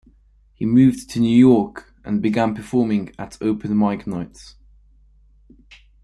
He 0.55 0.65
moved 0.65 1.11
to 1.11 1.19
New 1.19 1.37
York 1.37 1.93
and 2.03 2.23
began 2.23 2.55
performing 2.55 3.13
at 3.19 3.37
open 3.39 3.77
mic 3.77 4.07
nights. 4.07 4.55